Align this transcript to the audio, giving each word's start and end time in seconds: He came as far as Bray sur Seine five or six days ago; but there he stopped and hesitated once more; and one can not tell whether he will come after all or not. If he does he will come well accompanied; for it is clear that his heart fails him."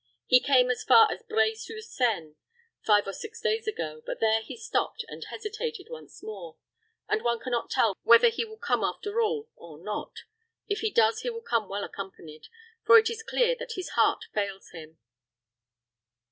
He 0.25 0.39
came 0.39 0.71
as 0.71 0.83
far 0.83 1.11
as 1.11 1.21
Bray 1.21 1.53
sur 1.53 1.79
Seine 1.79 2.33
five 2.83 3.05
or 3.05 3.13
six 3.13 3.39
days 3.39 3.67
ago; 3.67 4.01
but 4.03 4.19
there 4.19 4.41
he 4.41 4.57
stopped 4.57 5.05
and 5.07 5.23
hesitated 5.25 5.89
once 5.91 6.23
more; 6.23 6.57
and 7.07 7.21
one 7.21 7.37
can 7.39 7.51
not 7.51 7.69
tell 7.69 7.95
whether 8.01 8.29
he 8.29 8.43
will 8.43 8.57
come 8.57 8.83
after 8.83 9.21
all 9.21 9.47
or 9.55 9.77
not. 9.77 10.23
If 10.67 10.79
he 10.79 10.89
does 10.89 11.21
he 11.21 11.29
will 11.29 11.43
come 11.43 11.69
well 11.69 11.83
accompanied; 11.83 12.47
for 12.83 12.97
it 12.97 13.11
is 13.11 13.21
clear 13.21 13.55
that 13.59 13.73
his 13.73 13.89
heart 13.89 14.23
fails 14.33 14.71
him." 14.71 14.97